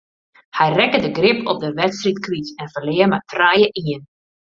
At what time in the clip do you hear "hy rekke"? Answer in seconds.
0.59-0.99